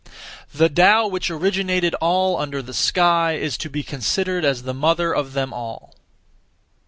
(The 0.51 0.67
Tao) 0.67 1.05
which 1.07 1.29
originated 1.29 1.93
all 2.01 2.35
under 2.37 2.63
the 2.63 2.73
sky 2.73 3.33
is 3.35 3.55
to 3.59 3.69
be 3.69 3.83
considered 3.83 4.43
as 4.43 4.63
the 4.63 4.73
mother 4.73 5.13
of 5.13 5.33
them 5.33 5.53
all. 5.53 5.93